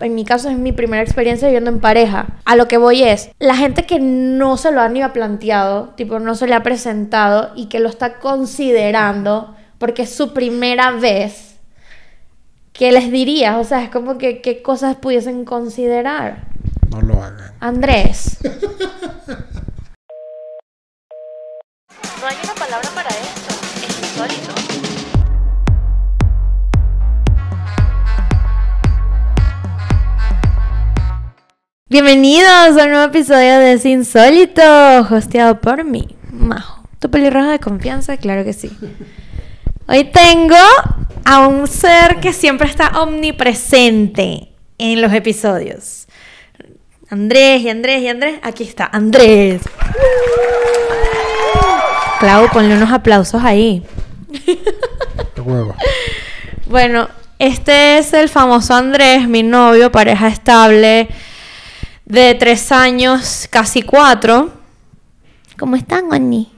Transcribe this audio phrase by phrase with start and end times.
[0.00, 2.26] En mi caso es mi primera experiencia viviendo en pareja.
[2.44, 6.18] A lo que voy es, la gente que no se lo ha ni planteado, tipo
[6.18, 11.56] no se le ha presentado y que lo está considerando porque es su primera vez,
[12.72, 13.56] ¿qué les dirías?
[13.56, 16.48] O sea, es como que qué cosas pudiesen considerar.
[16.90, 17.52] No lo hagan.
[17.60, 18.38] Andrés.
[18.42, 18.50] no
[22.26, 23.37] hay una palabra para esto.
[31.90, 34.60] Bienvenidos a un nuevo episodio de Es Insólito,
[35.10, 36.86] hosteado por mí, Majo.
[36.98, 38.18] ¿Tu pelirroja de confianza?
[38.18, 38.70] Claro que sí.
[39.86, 40.54] Hoy tengo
[41.24, 46.08] a un ser que siempre está omnipresente en los episodios.
[47.08, 48.38] Andrés y Andrés y Andrés.
[48.42, 49.62] Aquí está, Andrés.
[52.20, 53.82] Clau, ponle unos aplausos ahí.
[56.66, 61.08] Bueno, este es el famoso Andrés, mi novio, pareja estable
[62.08, 64.50] de tres años, casi cuatro.
[65.58, 66.50] ¿Cómo están, Juaní?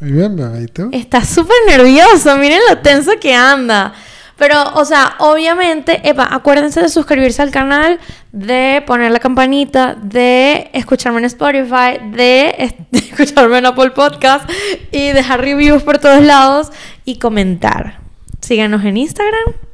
[0.00, 0.88] Muy bien, bebito.
[0.92, 3.92] Está súper nervioso, miren lo tenso que anda.
[4.36, 8.00] Pero, o sea, obviamente, epa, acuérdense de suscribirse al canal,
[8.32, 14.50] de poner la campanita, de escucharme en Spotify, de, escucharme en Apple Podcast
[14.90, 16.72] y dejar reviews por todos lados
[17.04, 18.00] y comentar.
[18.40, 19.69] Síganos en Instagram.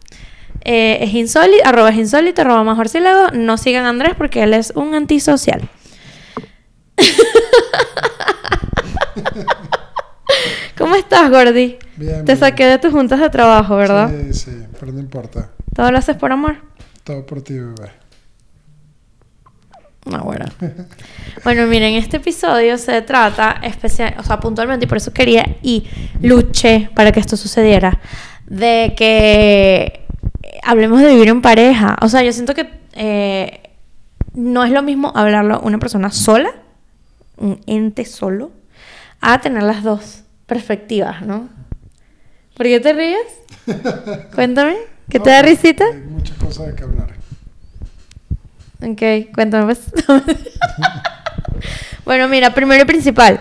[0.68, 2.88] Eh, es insólito, arroba es insólito, arroba mejor
[3.34, 5.60] No sigan a Andrés porque él es un antisocial.
[10.76, 11.78] ¿Cómo estás, Gordy?
[11.96, 12.24] Bien.
[12.24, 14.10] Te saqué de tus juntas de trabajo, ¿verdad?
[14.10, 14.50] Sí, sí,
[14.80, 15.52] pero no importa.
[15.72, 16.56] ¿Todo lo haces por amor?
[17.04, 17.92] Todo por ti, bebé.
[20.04, 20.46] No, bueno.
[21.44, 25.86] bueno, miren, este episodio se trata especial, o sea, puntualmente, y por eso quería y
[26.22, 28.00] luché para que esto sucediera,
[28.48, 30.05] de que
[30.66, 31.96] hablemos de vivir en pareja.
[32.02, 33.70] O sea, yo siento que eh,
[34.34, 36.50] no es lo mismo hablarlo a una persona sola,
[37.36, 38.50] un ente solo,
[39.20, 41.48] a tener las dos perspectivas, ¿no?
[42.56, 43.26] ¿Por qué te ríes?
[44.34, 44.76] Cuéntame,
[45.08, 45.84] ¿qué te da risita?
[45.84, 47.14] Hay muchas cosas de que hablar.
[48.82, 49.80] Ok, cuéntame pues.
[52.04, 53.40] bueno, mira, primero y principal.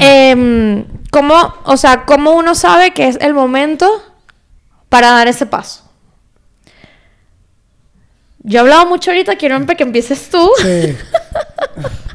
[0.00, 3.88] Eh, ¿Cómo, o sea, cómo uno sabe que es el momento
[4.88, 5.87] para dar ese paso?
[8.40, 10.50] Yo he hablado mucho ahorita, quiero que empieces tú.
[10.58, 10.96] Sí.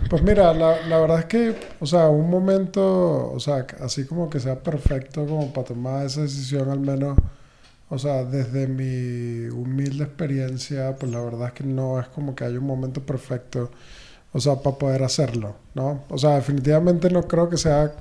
[0.09, 4.29] Pues mira, la, la, verdad es que, o sea, un momento, o sea, así como
[4.29, 7.17] que sea perfecto como para tomar esa decisión, al menos,
[7.89, 12.43] o sea, desde mi humilde experiencia, pues la verdad es que no es como que
[12.43, 13.71] haya un momento perfecto,
[14.31, 16.03] o sea, para poder hacerlo, ¿no?
[16.09, 17.93] O sea, definitivamente no creo que sea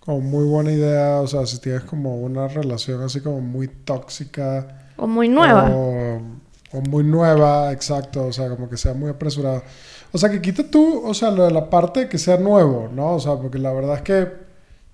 [0.00, 4.90] como muy buena idea, o sea, si tienes como una relación así como muy tóxica.
[4.98, 5.70] O muy nueva.
[5.74, 6.20] O,
[6.72, 9.62] o muy nueva, exacto, o sea, como que sea muy apresurada.
[10.12, 12.88] O sea, que quita tú, o sea, lo de la parte de que sea nuevo,
[12.92, 13.14] ¿no?
[13.14, 14.46] O sea, porque la verdad es que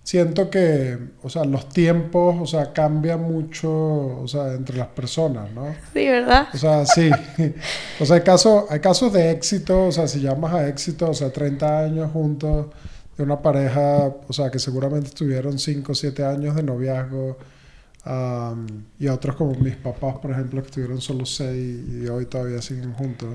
[0.03, 5.50] siento que, o sea, los tiempos, o sea, cambian mucho, o sea, entre las personas,
[5.53, 5.75] ¿no?
[5.93, 6.49] Sí, ¿verdad?
[6.53, 7.11] O sea, sí.
[8.00, 11.15] o sea, hay casos, hay casos de éxito, o sea, si llamas a éxito, o
[11.15, 12.66] sea, 30 años juntos
[13.16, 17.38] de una pareja, o sea, que seguramente estuvieron 5 o 7 años de noviazgo,
[18.98, 22.92] y otros como mis papás, por ejemplo, que estuvieron solo 6 y hoy todavía siguen
[22.92, 23.30] juntos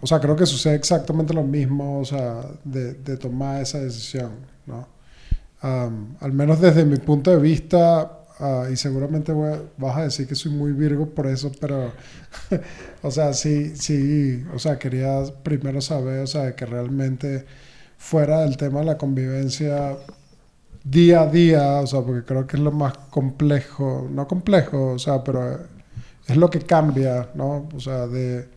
[0.00, 4.32] o sea, creo que sucede exactamente lo mismo, o sea, de, de tomar esa decisión,
[4.66, 4.92] ¿no?
[5.62, 9.32] al menos desde mi punto de vista, uh, y seguramente
[9.78, 11.90] vas a decir que soy muy virgo por eso, pero,
[13.02, 17.46] o sea, sí, sí, o sea, quería primero saber, o sea, que realmente
[17.96, 19.96] fuera del tema de la convivencia
[20.84, 24.98] día a día, o sea, porque creo que es lo más complejo, no complejo, o
[24.98, 25.58] sea, pero
[26.26, 27.68] es lo que cambia, ¿no?
[27.74, 28.48] O sea, de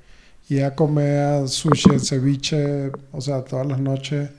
[0.49, 4.29] y a comer sushi, ceviche, o sea, todas las noches.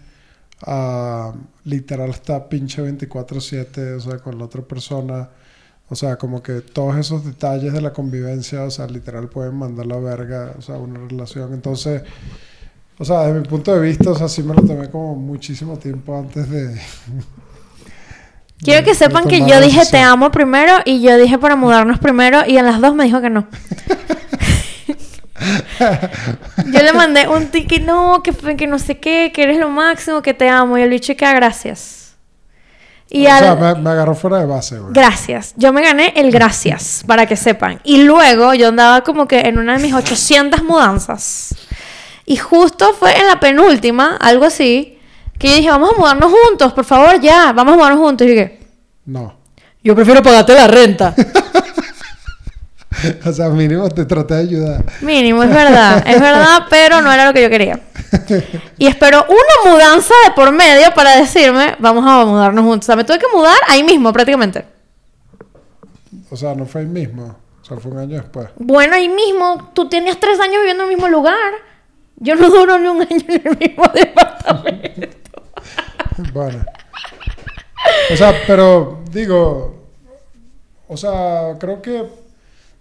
[1.65, 5.31] literal está pinche 24/7, o sea, con la otra persona.
[5.91, 9.87] O sea, como que todos esos detalles de la convivencia, o sea, literal pueden mandar
[9.87, 11.55] la verga, o sea, una relación.
[11.55, 12.03] Entonces,
[12.99, 15.79] o sea, desde mi punto de vista, o sea, sí me lo tomé como muchísimo
[15.79, 16.79] tiempo antes de...
[18.63, 22.43] Quiero que sepan que yo dije te amo primero y yo dije para mudarnos primero
[22.47, 23.47] y en las dos me dijo que no.
[26.67, 30.21] Yo le mandé un ticket, no, que, que no sé qué, que eres lo máximo,
[30.21, 30.77] que te amo.
[30.79, 32.17] Y el bicho que ah, gracias.
[33.11, 34.93] Y o sea, me, agarró fuera de base, güey.
[34.93, 35.55] Gracias.
[35.57, 37.81] Yo me gané el gracias, para que sepan.
[37.85, 41.55] Y luego yo andaba como que en una de mis 800 mudanzas.
[42.27, 44.98] Y justo fue en la penúltima, algo así,
[45.39, 48.27] que yo dije, vamos a mudarnos juntos, por favor, ya, vamos a mudarnos juntos.
[48.27, 48.61] Y dije,
[49.07, 49.37] no.
[49.83, 51.15] Yo prefiero pagarte la renta.
[53.25, 54.85] o sea, mínimo te traté de ayudar.
[55.01, 57.81] Mínimo, es verdad, es verdad, pero no era lo que yo quería.
[58.79, 62.85] Y espero una mudanza de por medio para decirme, vamos a mudarnos juntos.
[62.85, 64.65] O sea, me tuve que mudar ahí mismo prácticamente.
[66.31, 67.37] O sea, no fue ahí mismo.
[67.63, 68.49] O sea, fue un año después.
[68.57, 71.37] Bueno, ahí mismo, tú tenías tres años viviendo en el mismo lugar.
[72.17, 75.08] Yo no duro ni un año en el mismo departamento.
[76.33, 76.65] Bueno.
[78.13, 79.89] O sea, pero digo,
[80.89, 82.07] o sea, creo que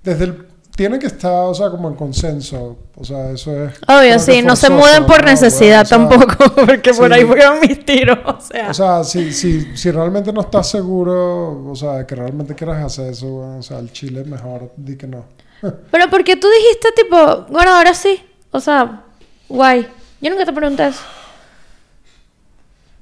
[0.03, 0.47] desde el
[0.77, 2.77] tiene que estar, o sea, como en consenso.
[2.95, 3.73] O sea, eso es.
[3.87, 5.31] Obvio, sí, no se muden por ¿no?
[5.31, 8.19] necesidad Bueno, o sea, tampoco, porque por ahí fueron mis tiros.
[8.23, 12.53] O sea, O sea, si, si, si realmente no estás seguro, o sea, que realmente
[12.53, 15.25] quieras hacer eso, bueno, o sea, el chile mejor di que no.
[15.91, 18.23] pero porque tú dijiste, tipo, bueno, ahora sí.
[18.51, 19.01] O sea,
[19.49, 19.87] guay.
[20.21, 21.01] Yo nunca te pregunté eso.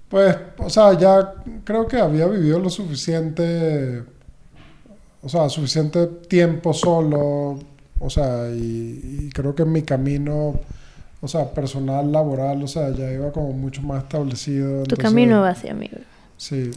[0.09, 4.03] Pues, o sea, ya creo que había vivido lo suficiente,
[5.21, 7.59] o sea, suficiente tiempo solo,
[7.99, 10.59] o sea, y, y creo que en mi camino,
[11.21, 14.69] o sea, personal, laboral, o sea, ya iba como mucho más establecido.
[14.83, 15.89] Tu entonces- camino va hacia mí.
[16.37, 16.69] Sí,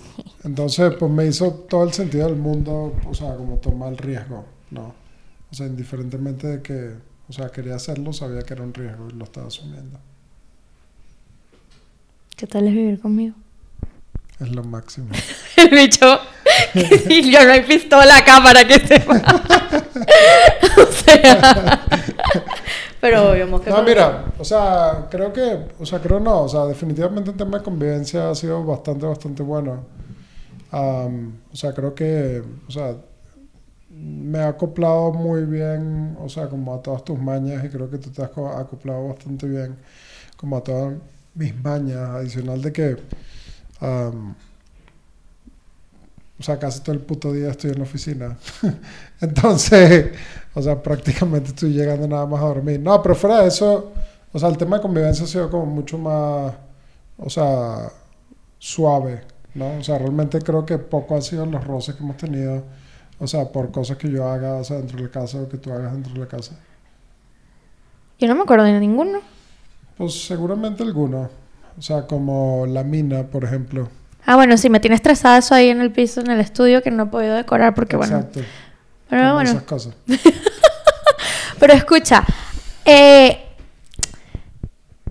[0.45, 4.45] entonces pues me hizo todo el sentido del mundo, o sea, como tomar el riesgo,
[4.71, 4.95] ¿no?
[5.51, 6.93] O sea, indiferentemente de que,
[7.29, 9.99] o sea, quería hacerlo, sabía que era un riesgo y lo estaba asumiendo.
[12.39, 13.35] ¿Qué tal es vivir conmigo?
[14.41, 15.09] Es lo máximo.
[15.57, 16.19] El bicho.
[17.11, 19.17] y yo no hay pistola acá para que sepa.
[20.83, 21.87] o sea.
[23.01, 26.65] Pero obvio, mosca No, mira, o sea, creo que, o sea, creo no, o sea,
[26.67, 29.85] definitivamente el tema de convivencia ha sido bastante, bastante bueno.
[30.71, 32.95] Am, o sea, creo que, o sea,
[33.91, 37.99] me ha acoplado muy bien, o sea, como a todas tus mañas y creo que
[37.99, 39.77] tú te has co- acoplado bastante bien
[40.37, 40.95] como a todas
[41.39, 42.97] mis mañas, adicional de que,
[43.81, 44.35] am,
[46.39, 48.37] o sea, casi todo el puto día estoy en la oficina.
[49.21, 50.13] Entonces,
[50.55, 52.81] o sea, prácticamente estoy llegando nada más a dormir.
[52.81, 53.93] No, pero fuera de eso,
[54.33, 56.55] o sea, el tema de convivencia ha sido como mucho más,
[57.17, 57.91] o sea,
[58.59, 59.23] suave,
[59.55, 59.79] ¿no?
[59.79, 62.65] O sea, realmente creo que poco han sido los roces que hemos tenido,
[63.19, 65.59] o sea, por cosas que yo haga, o sea, dentro de la casa o que
[65.59, 66.57] tú hagas dentro de la casa.
[68.19, 69.38] Yo no me acuerdo de ninguno.
[69.99, 71.29] Pues seguramente algunos.
[71.77, 73.89] O sea, como la mina, por ejemplo.
[74.25, 76.91] Ah, bueno, sí, me tiene estresada eso ahí en el piso, en el estudio, que
[76.91, 78.17] no he podido decorar porque, bueno.
[78.19, 78.41] Exacto.
[79.09, 79.51] Pero como bueno.
[79.51, 79.95] esas cosas.
[81.59, 82.25] Pero escucha,
[82.85, 83.45] eh,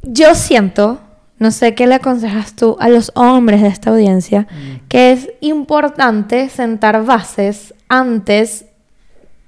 [0.04, 1.00] yo siento,
[1.40, 4.88] no sé qué le aconsejas tú a los hombres de esta audiencia, Mm.
[4.88, 8.66] que es importante sentar bases antes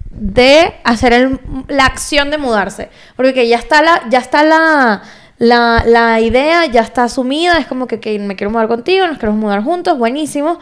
[0.09, 2.89] de hacer el- la acción de mudarse.
[3.15, 5.03] Porque que ya está la, ya está la,
[5.39, 9.17] la, la idea, ya está asumida, es como que, que me quiero mudar contigo, nos
[9.17, 10.59] queremos mudar juntos, buenísimo.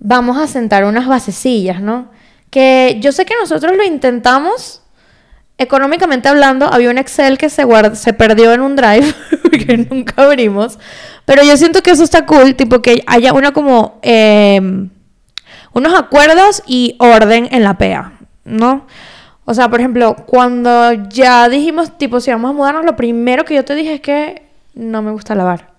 [0.00, 2.10] Vamos a sentar unas basecillas, ¿no?
[2.50, 4.82] Que yo sé que nosotros lo intentamos,
[5.58, 9.12] económicamente hablando, había un Excel que se, guard- se perdió en un drive
[9.66, 10.78] que nunca abrimos.
[11.24, 14.60] Pero yo siento que eso está cool, tipo que haya una como eh,
[15.74, 18.12] unos acuerdos y orden en la PEA,
[18.44, 18.86] ¿no?
[19.50, 23.54] O sea, por ejemplo, cuando ya dijimos, tipo, si vamos a mudarnos, lo primero que
[23.54, 24.42] yo te dije es que
[24.74, 25.70] no me gusta lavar.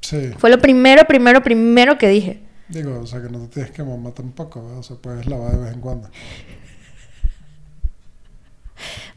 [0.00, 0.30] Sí.
[0.38, 2.40] Fue lo primero, primero, primero que dije.
[2.68, 4.78] Digo, o sea, que no te tienes que mamar tampoco, ¿verdad?
[4.78, 6.08] O sea, puedes lavar de vez en cuando.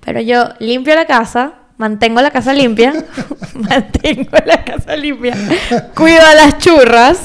[0.04, 2.96] Pero yo limpio la casa, mantengo la casa limpia,
[3.54, 5.38] mantengo la casa limpia,
[5.94, 7.20] cuido a las churras,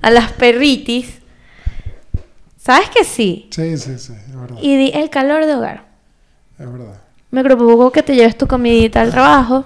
[0.00, 1.20] a las perritis.
[2.62, 3.48] ¿Sabes que sí?
[3.50, 4.56] Sí, sí, sí, es verdad.
[4.62, 5.84] Y di el calor de hogar.
[6.56, 6.94] Es verdad.
[7.32, 9.64] Me preocupo que te lleves tu comidita al trabajo.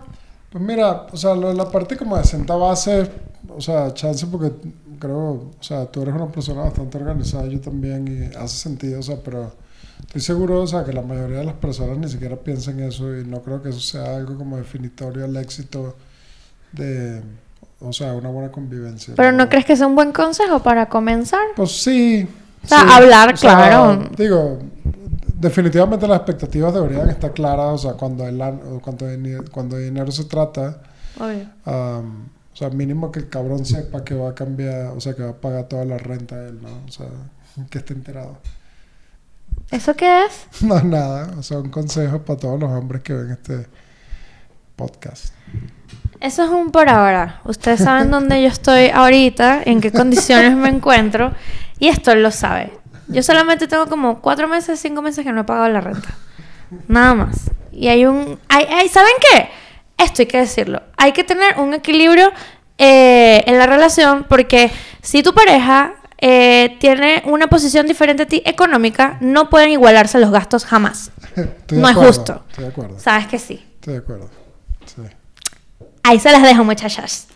[0.50, 3.11] Pues mira, o sea, lo la parte como de sentar base,
[3.55, 4.50] o sea, chance porque
[4.99, 9.03] creo, o sea, tú eres una persona bastante organizada, yo también, y hace sentido, o
[9.03, 9.53] sea, pero
[10.00, 13.26] estoy seguro, o sea, que la mayoría de las personas ni siquiera piensan eso y
[13.26, 15.97] no creo que eso sea algo como definitorio al éxito
[16.73, 17.21] de,
[17.79, 19.12] o sea, una buena convivencia.
[19.15, 21.43] Pero ¿no crees que sea un buen consejo para comenzar?
[21.57, 22.26] Pues sí.
[22.66, 22.87] O sea, sí.
[22.90, 24.04] hablar, O sea, claro.
[24.16, 24.58] Digo,
[25.38, 29.85] definitivamente las expectativas deberían estar claras, o sea, cuando, el, an- cuando, de, cuando de
[29.85, 30.82] dinero se trata,
[31.18, 31.49] Obvio.
[31.64, 35.23] am, o sea, mínimo que el cabrón sepa que va a cambiar, o sea, que
[35.23, 36.68] va a pagar toda la renta él, ¿no?
[36.87, 37.06] O sea,
[37.70, 38.38] que esté enterado.
[39.70, 40.46] ¿Eso qué es?
[40.62, 43.66] No, nada, o sea, un consejo para todos los hombres que ven este
[44.76, 45.35] podcast.
[46.21, 47.40] Eso es un por ahora.
[47.45, 51.33] Ustedes saben dónde yo estoy ahorita, en qué condiciones me encuentro,
[51.78, 52.73] y esto lo sabe.
[53.09, 56.09] Yo solamente tengo como cuatro meses, cinco meses que no he pagado la renta.
[56.88, 57.50] Nada más.
[57.71, 58.38] Y hay un...
[58.49, 59.49] Hay, hay- ¿Saben qué?
[59.99, 60.83] Esto hay que decirlo.
[60.97, 62.33] Hay que tener un equilibrio
[62.78, 64.71] eh, en la relación porque
[65.02, 70.30] si tu pareja eh, tiene una posición diferente a ti económica, no pueden igualarse los
[70.30, 71.12] gastos jamás.
[71.37, 72.45] Estoy de No es justo.
[72.49, 72.99] Estoy de acuerdo.
[72.99, 73.64] Sabes que sí.
[73.75, 74.30] Estoy de acuerdo.
[74.87, 75.02] Sí.
[76.02, 77.28] Ahí se las dejo, muchachas.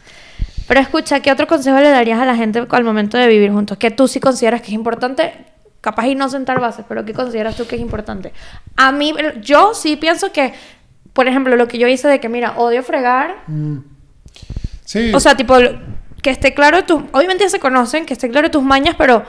[0.69, 3.76] Pero escucha, ¿qué otro consejo le darías a la gente al momento de vivir juntos?
[3.76, 5.33] Que tú sí consideras que es importante,
[5.80, 8.33] capaz y no sentar bases, pero ¿qué consideras tú que es importante?
[8.76, 10.54] A mí, yo sí pienso que,
[11.12, 13.78] por ejemplo, lo que yo hice de que, mira, odio fregar, Mm.
[14.85, 15.12] Sí.
[15.14, 15.57] o sea, tipo,
[16.23, 19.25] que esté claro tus, obviamente ya se conocen, que esté claro tus mañas, pero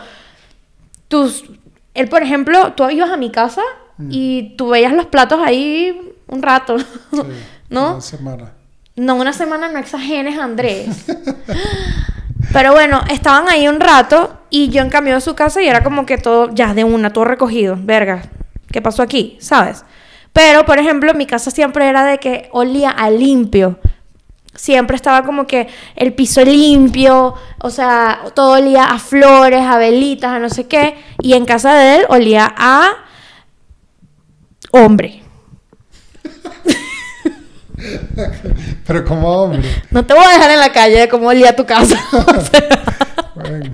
[1.07, 1.45] tus,
[1.93, 3.61] él, por ejemplo, tú ibas a mi casa
[4.09, 6.85] y tú veías los platos ahí un rato, sí,
[7.71, 7.93] ¿no?
[7.93, 8.51] Una semana.
[8.95, 11.05] No, una semana no exageres, Andrés.
[12.53, 15.81] Pero bueno, estaban ahí un rato y yo en cambio de su casa y era
[15.83, 17.77] como que todo, ya de una, todo recogido.
[17.79, 18.23] Verga,
[18.71, 19.37] ¿qué pasó aquí?
[19.39, 19.85] ¿Sabes?
[20.33, 23.79] Pero, por ejemplo, mi casa siempre era de que olía a limpio.
[24.53, 30.31] Siempre estaba como que el piso limpio, o sea, todo olía a flores, a velitas,
[30.31, 30.95] a no sé qué.
[31.21, 32.91] Y en casa de él olía a
[34.71, 35.23] hombre.
[38.87, 39.63] Pero como hombre.
[39.89, 41.99] No te voy a dejar en la calle de cómo olía tu casa.
[42.11, 42.69] O sea,
[43.35, 43.71] Bueno,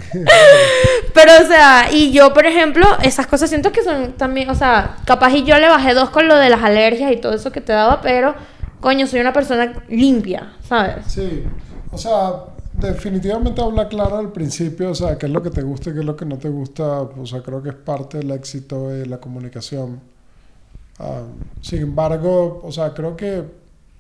[1.14, 4.98] Pero, o sea, y yo, por ejemplo, esas cosas siento que son también, o sea,
[5.06, 7.60] capaz y yo le bajé dos con lo de las alergias y todo eso que
[7.60, 8.36] te daba, pero,
[8.80, 11.06] coño, soy una persona limpia, ¿sabes?
[11.08, 11.44] sí.
[11.92, 12.34] O sea,
[12.74, 16.00] definitivamente habla claro al principio, o sea, qué es lo que te gusta y qué
[16.00, 17.02] es lo que no te gusta.
[17.02, 20.00] O sea, creo que es parte del éxito de la comunicación.
[21.00, 21.24] Ah,
[21.62, 23.44] sin embargo, o sea, creo que,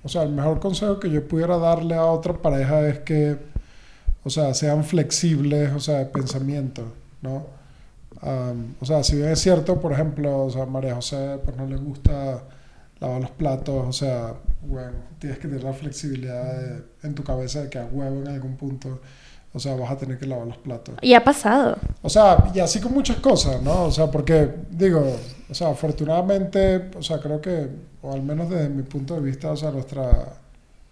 [0.07, 3.37] o sea, el mejor consejo que yo pudiera darle a otra pareja es que,
[4.23, 6.83] o sea, sean flexibles, o sea, de pensamiento,
[7.21, 7.45] ¿no?
[8.21, 11.65] Am, o sea, si bien es cierto, por ejemplo, o sea, María José, pues no
[11.67, 12.41] le gusta
[13.01, 17.63] lavar los platos, o sea, bueno, tienes que tener la flexibilidad de- en tu cabeza
[17.63, 19.01] de que a huevo en algún punto,
[19.53, 20.95] o sea, vas a tener que lavar los platos.
[21.01, 21.77] Y ha pasado.
[22.01, 23.85] O sea, y así con muchas cosas, ¿no?
[23.85, 25.03] O sea, porque digo,
[25.49, 27.69] o sea, afortunadamente, o sea, creo que,
[28.01, 30.33] o al menos desde mi punto de vista, o sea, nuestra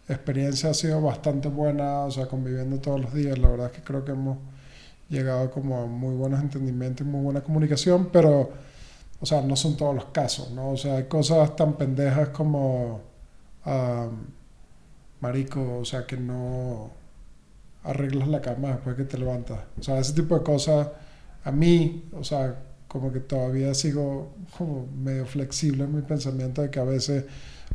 [0.07, 3.83] experiencia ha sido bastante buena, o sea, conviviendo todos los días, la verdad es que
[3.83, 4.37] creo que hemos
[5.09, 8.51] llegado como a muy buenos entendimientos y muy buena comunicación, pero,
[9.19, 10.71] o sea, no son todos los casos, ¿no?
[10.71, 13.01] O sea, hay cosas tan pendejas como,
[13.65, 14.07] ah,
[15.21, 17.04] marico, o sea, que no
[17.85, 19.59] arreglas la cama después que te levantas.
[19.79, 20.89] O sea, ese tipo de cosas,
[21.43, 22.55] a mí, o sea,
[22.87, 27.25] como que todavía sigo como medio flexible en mi pensamiento de que a veces,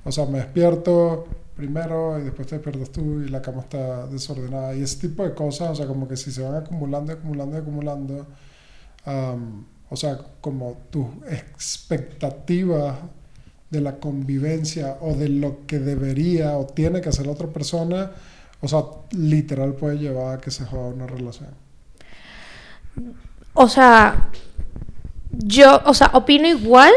[0.04, 4.74] o sea, me despierto primero y después te despiertas tú y la cama está desordenada.
[4.74, 8.26] Y ese tipo de cosas, o sea, como que si se van acumulando, acumulando, acumulando,
[9.90, 12.96] o sea, como tus expectativas
[13.70, 18.12] de la convivencia o de lo que debería o tiene que hacer la otra persona,
[18.60, 18.80] o sea,
[19.12, 21.50] literal puede llevar a que se joda una relación.
[23.54, 24.28] O sea,
[25.30, 26.92] yo, o sea, opino igual,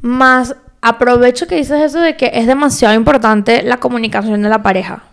[0.00, 5.04] más aprovecho que dices eso de que es demasiado importante la comunicación de la pareja.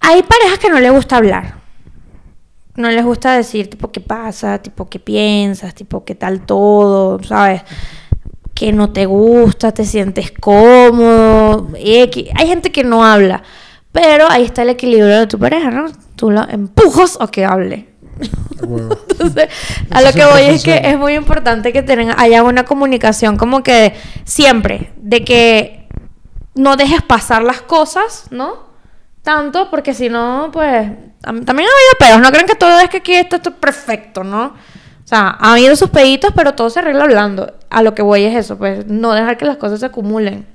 [0.00, 1.54] Hay parejas que no les gusta hablar.
[2.76, 7.62] No les gusta decir, tipo, qué pasa, tipo, qué piensas, tipo, qué tal todo, ¿sabes?
[8.54, 11.68] Que no te gusta, te sientes cómodo.
[11.76, 13.42] Hay gente que no habla.
[13.94, 15.86] Pero ahí está el equilibrio de tu pareja, ¿no?
[16.16, 17.88] Tú lo empujas o que hable.
[18.60, 19.48] Entonces,
[19.90, 23.62] a lo que voy es que es muy importante que tengan, haya una comunicación como
[23.62, 25.88] que siempre, de que
[26.56, 28.64] no dejes pasar las cosas, ¿no?
[29.22, 30.88] Tanto, porque si no, pues,
[31.22, 33.56] tam- también ha habido pedos, no creen que todo es que aquí esto, esto es
[33.56, 34.46] perfecto, ¿no?
[34.46, 37.54] O sea, ha habido sus peditos, pero todo se arregla hablando.
[37.70, 40.46] A lo que voy es eso, pues, no dejar que las cosas se acumulen,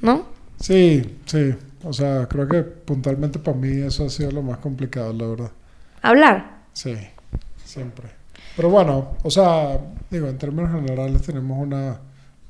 [0.00, 0.24] ¿no?
[0.60, 1.54] Sí, sí.
[1.86, 5.50] O sea, creo que puntualmente para mí eso ha sido lo más complicado, la verdad.
[6.02, 6.56] Hablar.
[6.72, 6.96] Sí,
[7.64, 8.08] siempre.
[8.56, 9.78] Pero bueno, o sea,
[10.10, 11.98] digo, en términos generales tenemos una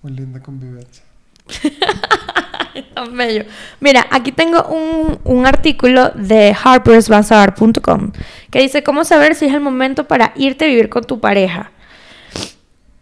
[0.03, 1.05] muy linda convivencia.
[2.95, 3.45] Tan bello.
[3.81, 8.13] Mira, aquí tengo un, un artículo de harpersbazaar.com
[8.51, 11.73] que dice cómo saber si es el momento para irte a vivir con tu pareja.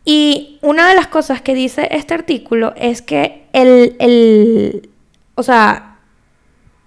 [0.05, 4.91] Y una de las cosas que dice este artículo es que el, el
[5.37, 5.94] o sea,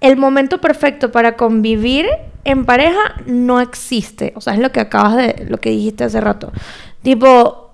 [0.02, 2.06] el momento perfecto para convivir
[2.44, 4.34] en pareja no existe.
[4.36, 6.52] O sea, es lo que acabas de, lo que dijiste hace rato.
[7.02, 7.74] Tipo, o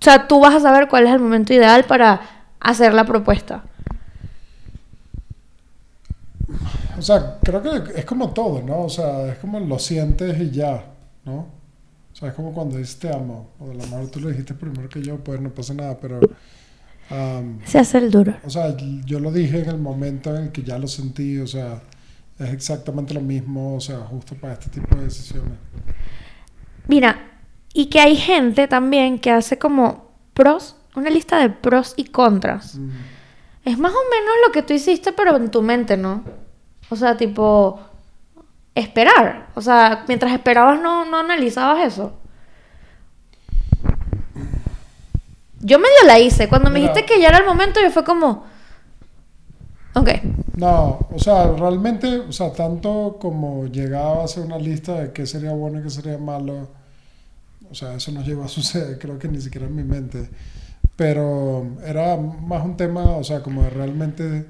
[0.00, 2.20] sea, tú vas a saber cuál es el momento ideal para
[2.60, 3.64] hacer la propuesta.
[6.98, 8.82] O sea, creo que es como todo, ¿no?
[8.82, 10.84] O sea, es como lo sientes y ya,
[11.24, 11.34] ¿no?
[12.12, 13.50] O sea, es como cuando dices te amo.
[13.58, 16.20] O a lo mejor tú lo dijiste primero que yo, pues no pasa nada, pero...
[17.10, 18.34] am, Se hace el duro.
[18.44, 21.46] o sea, yo lo dije en el momento en el que ya lo sentí, o
[21.46, 21.82] sea,
[22.38, 25.58] es exactamente lo mismo, o sea, justo para este tipo de decisiones.
[26.88, 27.32] Mira,
[27.72, 32.76] y que hay gente también que hace como pros, una lista de pros y contras.
[32.76, 32.90] Mm.
[33.64, 36.22] Es más o menos lo que tú hiciste, pero en tu mente, ¿no?
[36.90, 37.80] O sea, tipo,
[38.74, 39.48] esperar.
[39.54, 42.12] O sea, mientras esperabas no, no analizabas eso.
[45.64, 46.48] Yo medio la hice.
[46.48, 46.92] Cuando me Mira.
[46.92, 48.44] dijiste que ya era el momento, yo fue como...
[49.94, 50.10] Ok.
[50.56, 55.26] No, o sea, realmente, o sea, tanto como llegaba a hacer una lista de qué
[55.26, 56.68] sería bueno y qué sería malo,
[57.70, 60.28] o sea, eso no llegó a suceder, creo que ni siquiera en mi mente.
[60.96, 64.46] Pero era más un tema, o sea, como de realmente,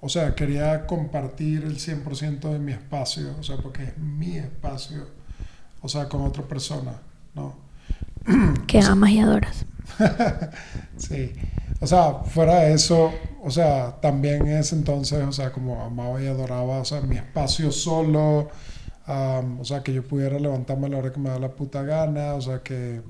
[0.00, 5.06] o sea, quería compartir el 100% de mi espacio, o sea, porque es mi espacio,
[5.80, 6.92] o sea, con otra persona,
[7.34, 7.65] ¿no?
[8.66, 9.66] Que amas y adoras.
[10.96, 11.32] Sí.
[11.80, 16.26] O sea, fuera de eso, o sea, también es entonces, o sea, como amaba y
[16.26, 18.48] adoraba, o sea, mi espacio solo,
[19.06, 21.82] am, o sea, que yo pudiera levantarme a la hora que me da la puta
[21.82, 23.02] gana, o sea, que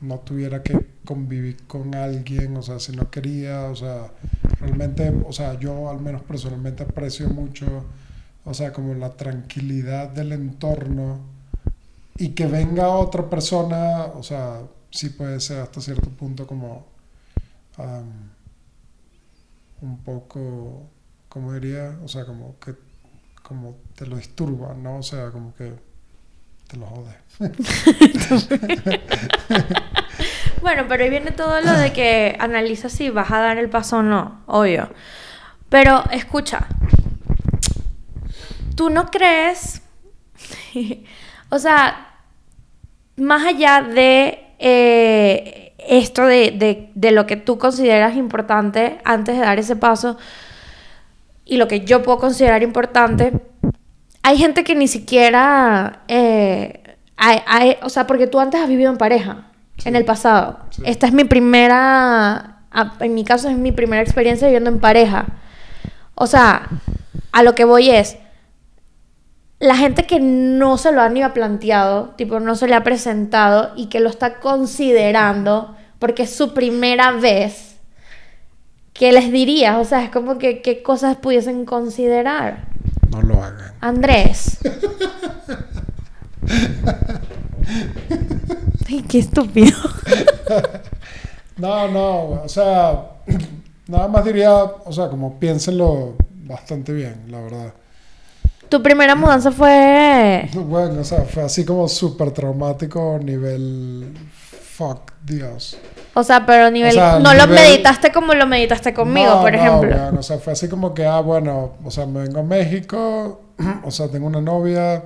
[0.00, 4.12] no tuviera que convivir con alguien, o sea, si no quería, o sea,
[4.60, 7.86] realmente, o sea, yo al menos personalmente aprecio mucho,
[8.44, 11.33] o sea, como la tranquilidad del entorno
[12.16, 16.86] y que venga otra persona, o sea, sí puede ser hasta cierto punto como
[19.80, 20.88] un poco,
[21.28, 22.74] como diría, o sea, como que
[23.42, 24.98] como te lo disturba, ¿no?
[24.98, 25.74] O sea, como que
[26.68, 27.14] te lo jode.
[30.64, 33.98] Bueno, pero ahí viene todo lo de que analiza si vas a dar el paso
[33.98, 34.88] o no, obvio.
[35.68, 36.66] Pero escucha,
[38.74, 39.82] ¿tú no crees?
[41.50, 42.08] O sea,
[43.16, 49.42] más allá de eh, esto de, de- de lo que tú consideras importante antes de
[49.42, 50.16] dar ese paso
[51.44, 53.32] y lo que yo puedo considerar importante,
[54.22, 56.82] hay gente que ni siquiera, eh,
[57.16, 59.88] hay- hay- o sea, porque tú antes has vivido en pareja, Sí.
[59.88, 60.60] en el pasado.
[60.70, 60.82] Sí.
[60.86, 62.60] Esta es mi primera,
[63.00, 65.26] en mi caso es mi primera experiencia viviendo en pareja.
[66.14, 66.68] O sea,
[67.32, 68.16] a lo que voy es,
[69.58, 73.72] la gente que no se lo ha ni planteado, tipo no se le ha presentado
[73.76, 77.76] y que lo está considerando porque es su primera vez,
[78.92, 79.76] ¿qué les dirías?
[79.78, 82.68] O sea, es como que qué cosas pudiesen considerar.
[83.10, 83.72] No lo hagan.
[83.80, 84.58] Andrés.
[88.88, 89.76] Ay, qué estúpido.
[91.56, 93.12] No, no, o sea,
[93.86, 97.74] nada más diría, o sea, como piénsenlo bastante bien, la verdad.
[98.74, 100.50] Tu primera mudanza fue...
[100.54, 104.12] Bueno, o sea, fue así como súper traumático, nivel
[104.52, 105.78] fuck Dios.
[106.14, 106.90] O sea, pero nivel...
[106.90, 109.90] O sea, no lo nivel- meditaste como lo meditaste conmigo, No, por no, ejemplo.
[109.96, 113.42] weón, o sea, fue así como que, ah, bueno, o sea, me vengo a México,
[113.84, 115.04] o sea, tengo una novia,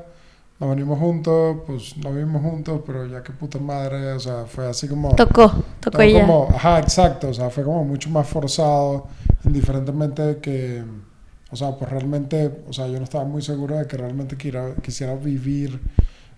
[0.61, 4.67] nos venimos juntos, pues no vivimos juntos, pero ya que puta madre, o sea, fue
[4.67, 5.15] así como...
[5.15, 6.23] Tocó, tocó ella.
[6.23, 9.09] como, ajá, exacto, o sea, fue como mucho más forzado,
[9.45, 10.85] indiferentemente que,
[11.51, 14.75] o sea, pues realmente, o sea, yo no estaba muy seguro de que realmente quiera,
[14.83, 15.81] quisiera vivir,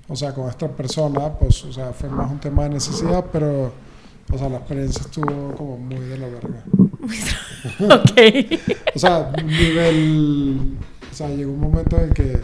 [0.09, 3.73] o sea, con esta persona, pues, o sea, fue más un tema de necesidad, pero,
[4.33, 6.65] o sea, la experiencia estuvo como muy de la verga.
[7.95, 8.61] ok.
[8.95, 10.77] O sea, nivel,
[11.11, 12.41] o sea, llegó un momento en que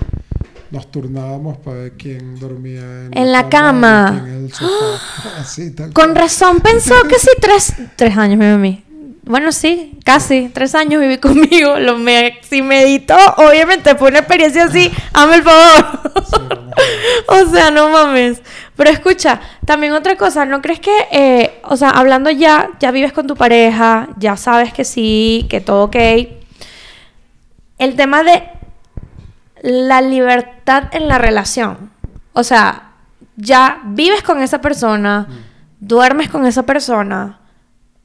[0.72, 4.22] nos turnábamos para ver quién dormía en, En la cama.
[4.24, 8.58] quién en el sofá, así, tal Con razón pensó que sí, tres, tres años a
[8.58, 8.85] mí.
[9.28, 11.80] Bueno, sí, casi, tres años viví conmigo.
[11.80, 16.00] Lo me, si meditó, obviamente fue una experiencia así, hazme el favor.
[16.24, 16.42] Sí,
[17.28, 18.40] o sea, no mames.
[18.76, 23.12] Pero escucha, también otra cosa, ¿no crees que, eh, o sea, hablando ya, ya vives
[23.12, 25.96] con tu pareja, ya sabes que sí, que todo ok?
[27.78, 28.44] El tema de
[29.62, 31.90] la libertad en la relación.
[32.32, 32.92] O sea,
[33.34, 35.26] ya vives con esa persona,
[35.80, 37.40] duermes con esa persona,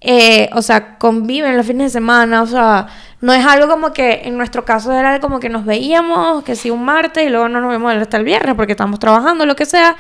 [0.04, 2.88] eh, o sea, conviven los fines de semana, o sea,
[3.22, 6.72] no es algo como que en nuestro caso era como que nos veíamos, que sí
[6.72, 9.66] un martes y luego no nos vemos hasta el viernes porque estamos trabajando, lo que
[9.66, 9.96] sea.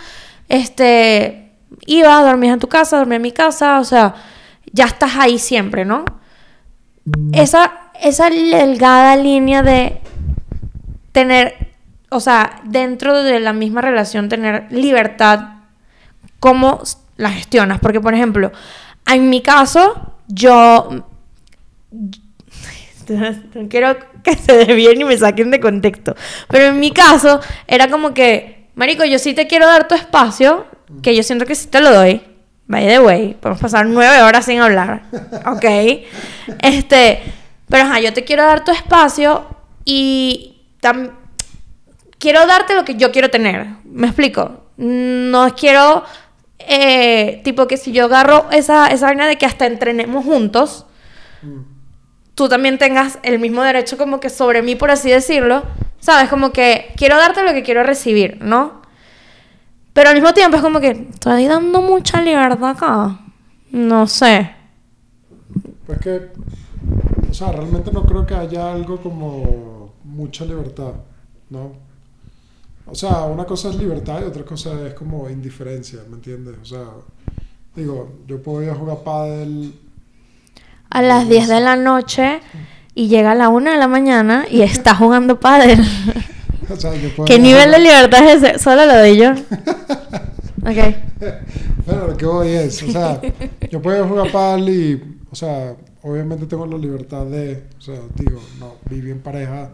[0.49, 1.51] Este,
[1.85, 4.15] iba, dormías en tu casa, dormía en mi casa, o sea,
[4.73, 6.03] ya estás ahí siempre, ¿no?
[7.31, 10.01] Esa, esa delgada línea de
[11.11, 11.69] tener,
[12.09, 15.57] o sea, dentro de la misma relación, tener libertad,
[16.39, 16.81] ¿cómo
[17.17, 17.79] la gestionas?
[17.79, 18.51] Porque, por ejemplo,
[19.15, 21.05] en mi caso, yo...
[23.07, 26.15] No quiero que se desvíen y me saquen de contexto.
[26.47, 30.65] Pero en mi caso, era como que, Marico, yo sí te quiero dar tu espacio,
[31.01, 32.21] que yo siento que sí te lo doy.
[32.67, 35.03] By the way, podemos pasar nueve horas sin hablar.
[35.45, 35.65] Ok.
[36.61, 37.21] Este,
[37.67, 39.45] pero ajá, yo te quiero dar tu espacio,
[39.85, 40.61] Y
[42.19, 43.67] quiero darte lo que yo quiero tener.
[43.83, 44.65] ¿Me explico?
[44.77, 46.03] No quiero,
[46.67, 50.85] eh, tipo que si yo agarro esa, esa vaina de que hasta entrenemos juntos,
[52.35, 55.63] tú también tengas el mismo derecho como que sobre mí, por así decirlo.
[55.99, 56.29] ¿Sabes?
[56.29, 58.81] Como que quiero darte lo que quiero recibir, ¿no?
[59.93, 63.19] Pero al mismo tiempo es como que estoy dando mucha libertad acá.
[63.71, 64.49] No sé.
[65.85, 66.31] Pues que,
[67.29, 70.93] o sea, realmente no creo que haya algo como mucha libertad,
[71.49, 71.73] ¿no?
[72.85, 76.55] O sea, una cosa es libertad y otra cosa es como indiferencia, ¿me entiendes?
[76.61, 76.85] O sea,
[77.75, 79.73] digo, yo puedo ir a jugar pádel,
[80.89, 82.41] A las 10 de la noche
[82.93, 85.79] y llega a la 1 de la mañana y está jugando pádel.
[86.69, 88.59] o sea, yo puedo ¿Qué ir a nivel de libertad es ese?
[88.59, 89.31] Solo lo doy yo.
[90.63, 90.77] Ok.
[91.87, 93.19] Pero lo que voy es, o sea,
[93.71, 98.39] yo puedo jugar pádel y, o sea, obviamente tengo la libertad de, o sea, digo,
[98.59, 99.69] no, vivir en pareja,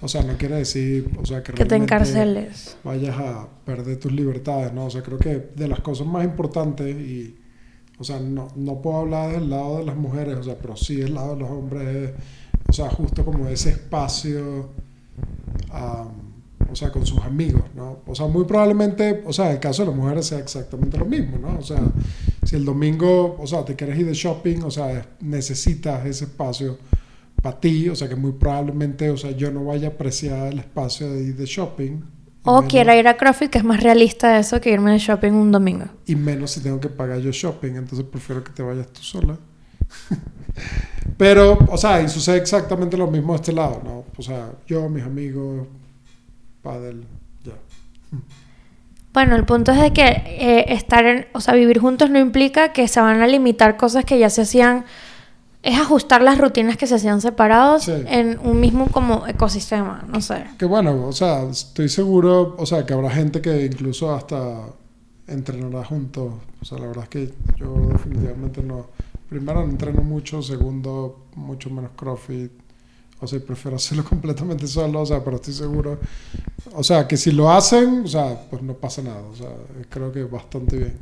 [0.00, 2.76] o sea, no quiere decir, o sea, que, Que te encarceles.
[2.84, 4.86] vayas a perder tus libertades, ¿no?
[4.86, 7.36] O sea, creo que de las cosas más importantes y,
[7.98, 10.96] o sea, no, no puedo hablar del lado de las mujeres, o sea, pero sí
[10.96, 12.10] del lado de los hombres, es,
[12.68, 14.68] o sea, justo como ese espacio,
[15.70, 16.08] am,
[16.70, 17.98] o sea, con sus amigos, ¿no?
[18.06, 21.38] O sea, muy probablemente, o sea, el caso de las mujeres sea exactamente lo mismo,
[21.38, 21.58] ¿no?
[21.58, 21.80] O sea,
[22.44, 26.24] si el domingo, o sea, te quieres ir de shopping, o sea, es- necesitas ese
[26.24, 26.76] espacio
[27.46, 30.58] para ti, o sea, que muy probablemente, o sea, yo no vaya a apreciar el
[30.58, 32.00] espacio de shopping.
[32.42, 35.30] O menos- quiera ir a CrossFit, que es más realista eso que irme de shopping
[35.30, 35.84] un domingo.
[36.06, 39.36] Y menos si tengo que pagar yo shopping, entonces prefiero que te vayas tú sola.
[41.16, 44.04] Pero, o sea, y sucede exactamente lo mismo de este lado, ¿no?
[44.16, 45.68] O sea, yo, mis amigos,
[46.62, 47.04] padel,
[47.44, 47.52] ya.
[49.12, 52.72] Bueno, el punto es de que eh, estar en, o sea, vivir juntos no implica
[52.72, 54.84] que se van a limitar cosas que ya se hacían,
[55.66, 57.92] es ajustar las rutinas que se hacían separados Sí.
[58.06, 60.44] en un mismo como ecosistema, no sé.
[60.58, 64.60] Que bueno, o sea, estoy seguro, o sea, que habrá gente que incluso hasta
[65.26, 66.32] entrenará juntos.
[66.62, 68.86] O sea, la verdad es que yo definitivamente no.
[69.28, 70.40] Primero, no entreno mucho.
[70.40, 72.52] Segundo, mucho menos CrossFit.
[73.20, 75.00] O sea, prefiero hacerlo completamente solo.
[75.00, 75.98] O sea, pero estoy seguro.
[76.74, 79.22] O sea, que si lo hacen, o sea, pues no pasa nada.
[79.32, 79.48] O sea,
[79.88, 80.96] creo que bastante bien.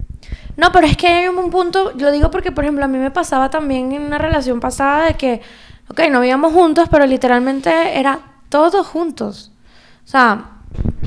[0.57, 3.11] No, pero es que hay un punto, lo digo porque, por ejemplo, a mí me
[3.11, 5.41] pasaba también en una relación pasada de que,
[5.89, 9.51] ok, no vivíamos juntos, pero literalmente era todos juntos.
[10.05, 10.51] O sea,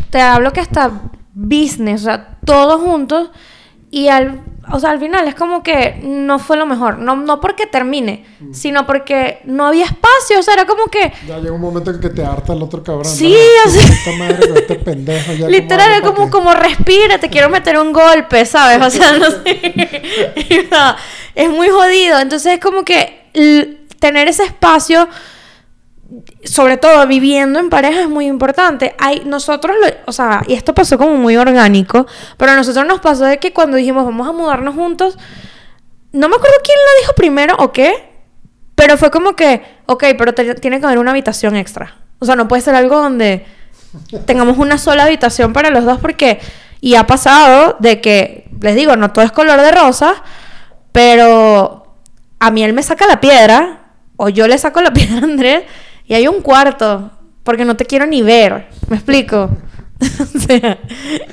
[0.10, 0.92] te hablo que hasta
[1.34, 3.32] business, o sea, todos juntos.
[3.90, 7.00] Y al, o sea, al final es como que no fue lo mejor.
[7.00, 10.40] No, no porque termine, sino porque no había espacio.
[10.40, 12.84] O sea, era como que Ya llega un momento en que te harta el otro
[12.84, 13.06] cabrón.
[13.06, 13.34] Sí,
[13.66, 15.32] así- Puta madre con este pendejo.
[15.34, 18.82] Ya Literal, como, pa' como respira, te quiero meter un golpe, ¿sabes?
[18.86, 19.96] O sea, no sé.
[21.36, 22.20] Es muy jodido.
[22.20, 23.30] Entonces es como que
[24.00, 25.08] tener ese espacio,
[26.44, 28.96] sobre todo viviendo en pareja, es muy importante.
[28.98, 33.00] Hay, nosotros, lo- o sea, y esto pasó como muy orgánico, pero a nosotros nos
[33.02, 35.18] pasó de que cuando dijimos vamos a mudarnos juntos,
[36.14, 38.10] no me acuerdo quién lo dijo primero o qué,
[38.76, 41.96] pero fue como que, ok, pero tiene que haber una habitación extra.
[42.20, 43.46] O sea, no puede ser algo donde
[44.26, 46.40] tengamos una sola habitación para los dos porque
[46.82, 50.22] y ha pasado de que les digo no todo es color de rosa
[50.92, 51.96] pero
[52.40, 53.80] a mí él me saca la piedra
[54.18, 55.64] o yo le saco la piedra a Andrés
[56.08, 57.12] y hay un cuarto
[57.44, 59.50] porque no te quiero ni ver me explico
[60.00, 60.80] o sea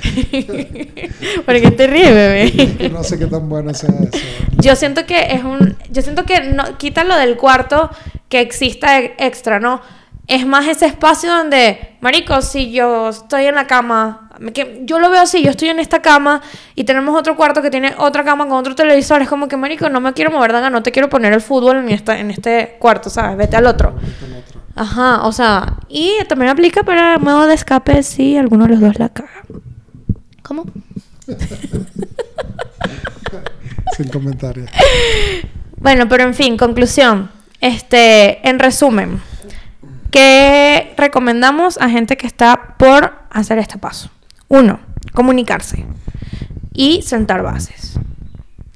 [1.45, 2.89] ¿por qué te ríes bebé?
[2.91, 4.23] No sé qué tan bueno sea eso.
[4.57, 5.77] Yo siento que es un.
[5.89, 7.89] Yo siento que no, quita lo del cuarto
[8.29, 9.81] que exista e- extra, ¿no?
[10.27, 15.11] Es más ese espacio donde, Marico, si yo estoy en la cama, que yo lo
[15.11, 16.41] veo así, yo estoy en esta cama
[16.73, 19.87] y tenemos otro cuarto que tiene otra cama con otro televisor, es como que, Marico,
[19.87, 22.75] no me quiero mover, Danga, no te quiero poner el fútbol en, esta, en este
[22.79, 23.37] cuarto, ¿sabes?
[23.37, 23.91] Vete al otro.
[23.91, 24.54] Con otro.
[24.75, 28.99] Ajá, o sea, y también aplica para modo de escape si alguno de los dos
[28.99, 29.45] la caga.
[30.41, 30.65] ¿Cómo?
[33.95, 34.69] Sin comentarios.
[35.77, 37.29] Bueno, pero en fin, conclusión.
[37.61, 39.21] Este, en resumen,
[40.11, 44.09] ¿qué recomendamos a gente que está por hacer este paso?
[44.49, 44.81] Uno,
[45.13, 45.85] comunicarse
[46.73, 47.97] y sentar bases.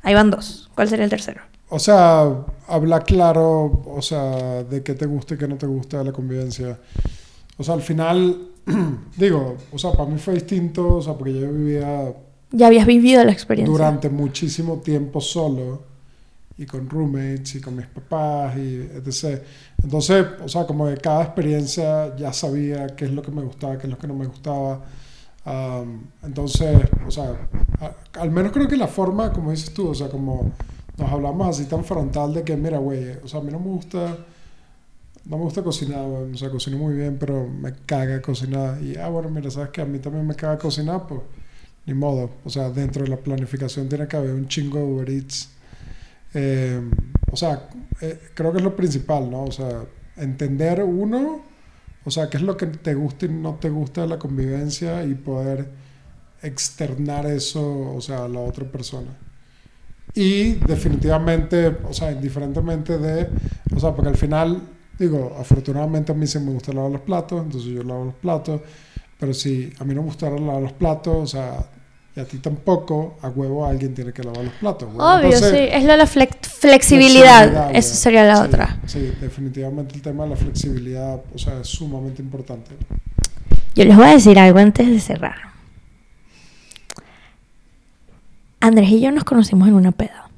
[0.02, 0.70] Ahí van dos.
[0.76, 1.42] ¿Cuál sería el tercero?
[1.70, 6.04] O sea, habla claro, o sea, de qué te gusta y qué no te gusta
[6.04, 6.80] la convivencia.
[7.58, 8.48] O sea, al final,
[9.18, 12.14] digo, o sea, para mí fue distinto, o sea, porque yo vivía
[12.52, 13.72] Ya habías vivido la experiencia.
[13.72, 15.84] durante muchísimo tiempo solo
[16.58, 19.42] y con roommates y con mis papás y etc.
[19.84, 23.78] Entonces, o sea, como de cada experiencia ya sabía qué es lo que me gustaba,
[23.78, 24.82] qué es lo que no me gustaba.
[25.46, 27.48] Am, entonces, o sea,
[27.80, 30.52] a- al menos creo que la forma, como dices tú, o sea, como
[31.00, 33.68] nos hablamos así tan frontal de que, mira, güey, o sea, a mí no me
[33.70, 34.18] gusta,
[35.26, 38.82] no me gusta cocinar, o sea, cocino muy bien, pero me caga cocinar.
[38.82, 41.22] Y, ah, bueno, mira, sabes que a mí también me caga cocinar, pues,
[41.86, 42.32] ni modo.
[42.44, 45.50] O sea, dentro de la planificación tiene que haber un chingo de Uber Eats.
[46.34, 46.82] Eh,
[47.32, 47.70] o sea,
[48.02, 49.44] eh, creo que es lo principal, ¿no?
[49.46, 49.86] O sea,
[50.18, 51.42] entender uno,
[52.06, 55.04] o sea, qué es lo que te gusta y no te gusta de la convivencia
[55.04, 55.70] y poder
[56.42, 59.29] externar eso, o sea, a la otra persona.
[60.14, 63.30] Y definitivamente, o sea, indiferentemente de,
[63.76, 64.62] o sea, porque al final
[65.00, 68.60] Digo, afortunadamente a mí sí me gusta lavar los platos, entonces yo lavo los platos,
[69.18, 71.66] pero si a mí no me gusta lavar los platos, o sea,
[72.14, 74.90] y a ti tampoco, a huevo alguien tiene que lavar los platos.
[74.94, 78.78] Obvio, sí, es la, flexibilidad, eso sería la otra.
[78.88, 82.72] Sí, definitivamente el tema de la flexibilidad, o sea, es sumamente importante.
[83.76, 85.49] Yo les voy a decir algo antes de cerrar.
[88.60, 90.30] Andrés y yo nos conocimos en una peda.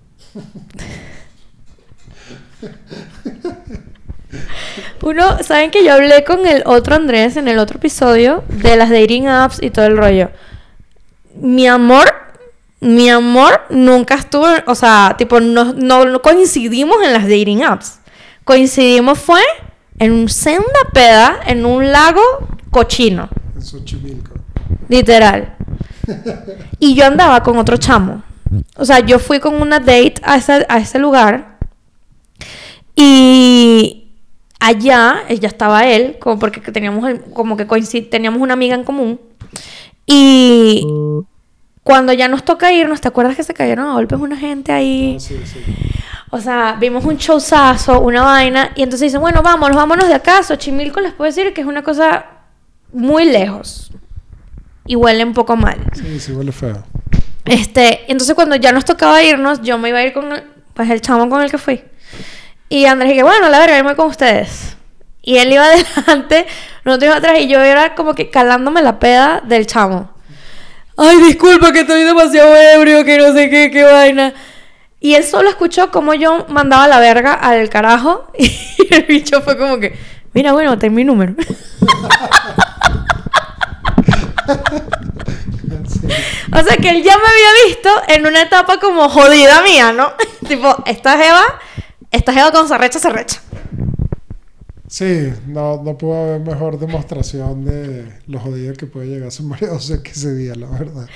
[5.02, 8.90] Uno, ¿saben que yo hablé con el otro Andrés en el otro episodio de las
[8.90, 10.30] dating apps y todo el rollo?
[11.36, 12.14] Mi amor,
[12.80, 18.00] mi amor nunca estuvo, o sea, tipo, no, no, coincidimos en las dating apps.
[18.44, 19.42] Coincidimos fue
[20.00, 22.22] en un senda peda en un lago
[22.70, 23.30] cochino.
[23.56, 24.34] En Xochimilco.
[24.88, 25.56] Literal.
[26.80, 28.24] Y yo andaba con otro chamo.
[28.76, 31.58] O sea, yo fui con una date a ese, a ese lugar.
[32.96, 34.12] Y
[34.60, 37.66] allá ya estaba él, como porque teníamos como que
[38.02, 39.20] teníamos una amiga en común.
[40.06, 40.86] Y
[41.84, 45.16] cuando ya nos toca irnos, ¿te acuerdas que se cayeron a golpes una gente ahí?
[45.18, 45.60] Ah, sí, sí.
[46.34, 50.42] O sea, vimos un showzazo, una vaina, y entonces dicen, bueno, vámonos, vámonos de acá.
[50.44, 52.26] Xochimilco les puedo decir que es una cosa
[52.94, 53.92] muy lejos.
[54.92, 55.78] Y huele un poco mal.
[55.94, 56.84] Sí, sí, huele feo.
[57.46, 60.30] Este, entonces cuando ya nos tocaba irnos, yo me iba a ir con
[60.74, 61.82] pues, el chamo con el que fui.
[62.68, 64.76] Y Andrés dije, bueno, la verdad, yo me con ustedes.
[65.22, 65.64] Y él iba
[66.06, 66.46] adelante,
[66.84, 70.12] nosotros íbamos atrás y yo era como que calándome la peda del chamo.
[70.98, 74.34] Ay, disculpa que estoy demasiado ebrio, que no sé qué, qué vaina.
[75.00, 79.58] Y él solo escuchó como yo mandaba la verga al carajo y el bicho fue
[79.58, 79.98] como que,
[80.34, 81.34] mira, bueno, ten mi número.
[86.54, 90.14] o sea que él ya me había visto en una etapa como jodida mía, ¿no?
[90.48, 91.60] tipo, esta Eva
[92.12, 93.42] esta jeva con Sarrecha, Sarrecha.
[94.88, 99.46] Sí, no, no pudo haber mejor demostración de lo jodido que puede llegar a ser
[99.46, 101.08] María José que ese día, la verdad.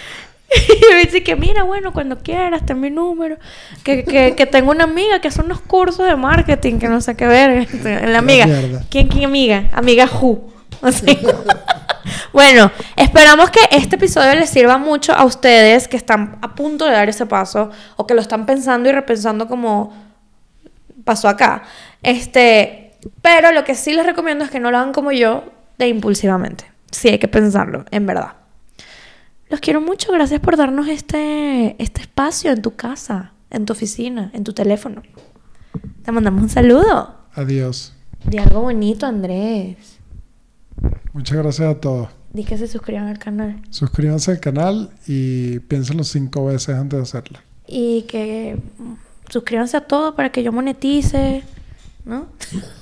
[0.56, 3.38] y me dice que mira, bueno, cuando quieras, ten mi número.
[3.84, 7.16] Que, que, que, tengo una amiga que hace unos cursos de marketing, que no sé
[7.16, 7.68] qué ver.
[8.10, 8.48] La amiga.
[8.90, 9.70] ¿Quién, quién amiga?
[9.74, 10.54] Amiga Who.
[12.36, 16.92] Bueno, esperamos que este episodio les sirva mucho a ustedes que están a punto de
[16.92, 19.94] dar ese paso o que lo están pensando y repensando como
[21.06, 21.64] pasó acá.
[22.04, 25.46] Este, pero lo que sí les recomiendo es que no lo hagan como yo,
[25.78, 26.66] de impulsivamente.
[26.92, 28.34] Sí, hay que pensarlo, en verdad.
[29.48, 34.30] Los quiero mucho, gracias por darnos este, este espacio en tu casa, en tu oficina,
[34.34, 35.04] en tu teléfono.
[36.04, 37.16] Te mandamos un saludo.
[37.34, 37.94] Adiós.
[38.26, 40.00] De algo bonito, Andrés.
[41.14, 42.10] Muchas gracias a todos.
[42.36, 43.62] Di que se suscriban al canal.
[43.70, 47.40] Suscríbanse al canal y piénsenlo cinco veces antes de hacerlo.
[47.66, 48.58] Y que
[49.30, 51.44] suscríbanse a todo para que yo monetice,
[52.04, 52.28] ¿no?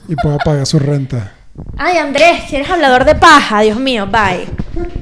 [0.08, 1.34] Y pueda pagar su renta.
[1.78, 4.48] Ay, Andrés, si eres hablador de paja, Dios mío, bye.